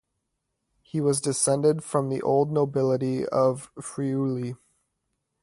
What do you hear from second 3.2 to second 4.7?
of Friuli.